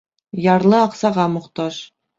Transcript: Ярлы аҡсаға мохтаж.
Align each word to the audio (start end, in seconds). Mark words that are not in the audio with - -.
Ярлы 0.45 0.79
аҡсаға 0.87 1.29
мохтаж. 1.39 1.83